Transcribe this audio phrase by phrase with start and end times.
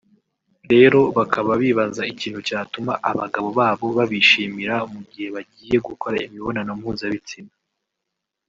[0.71, 7.53] rero bakaba bibaza ikintu cyatuma abagabo babo babishimira mu ghe bagiye gukora imibonano mpuzabitsina